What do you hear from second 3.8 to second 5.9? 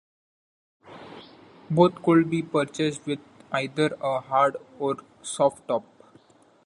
a hard or soft-top.